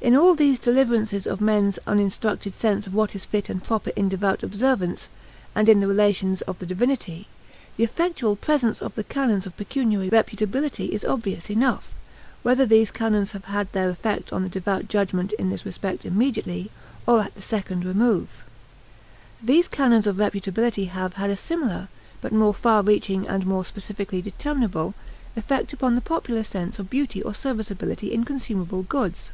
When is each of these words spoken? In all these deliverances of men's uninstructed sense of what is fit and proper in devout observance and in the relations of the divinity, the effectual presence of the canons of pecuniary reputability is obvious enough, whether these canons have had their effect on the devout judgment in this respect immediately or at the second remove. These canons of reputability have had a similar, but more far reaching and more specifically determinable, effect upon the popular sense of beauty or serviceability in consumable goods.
In 0.00 0.14
all 0.14 0.34
these 0.34 0.58
deliverances 0.58 1.26
of 1.26 1.40
men's 1.40 1.78
uninstructed 1.86 2.52
sense 2.52 2.86
of 2.86 2.92
what 2.92 3.14
is 3.14 3.24
fit 3.24 3.48
and 3.48 3.64
proper 3.64 3.90
in 3.96 4.10
devout 4.10 4.42
observance 4.42 5.08
and 5.54 5.66
in 5.66 5.80
the 5.80 5.86
relations 5.86 6.42
of 6.42 6.58
the 6.58 6.66
divinity, 6.66 7.26
the 7.78 7.84
effectual 7.84 8.36
presence 8.36 8.82
of 8.82 8.94
the 8.96 9.04
canons 9.04 9.46
of 9.46 9.56
pecuniary 9.56 10.10
reputability 10.10 10.90
is 10.90 11.06
obvious 11.06 11.48
enough, 11.48 11.90
whether 12.42 12.66
these 12.66 12.90
canons 12.90 13.32
have 13.32 13.46
had 13.46 13.72
their 13.72 13.88
effect 13.88 14.30
on 14.30 14.42
the 14.42 14.50
devout 14.50 14.88
judgment 14.88 15.32
in 15.38 15.48
this 15.48 15.64
respect 15.64 16.04
immediately 16.04 16.70
or 17.06 17.20
at 17.22 17.34
the 17.34 17.40
second 17.40 17.82
remove. 17.82 18.44
These 19.42 19.68
canons 19.68 20.06
of 20.06 20.16
reputability 20.16 20.88
have 20.88 21.14
had 21.14 21.30
a 21.30 21.36
similar, 21.36 21.88
but 22.20 22.30
more 22.32 22.52
far 22.52 22.82
reaching 22.82 23.26
and 23.26 23.46
more 23.46 23.64
specifically 23.64 24.20
determinable, 24.20 24.92
effect 25.34 25.72
upon 25.72 25.94
the 25.94 26.02
popular 26.02 26.44
sense 26.44 26.78
of 26.78 26.90
beauty 26.90 27.22
or 27.22 27.32
serviceability 27.32 28.12
in 28.12 28.24
consumable 28.24 28.82
goods. 28.82 29.30